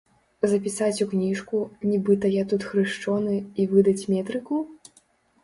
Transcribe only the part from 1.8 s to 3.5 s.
нібыта я тут хрышчоны,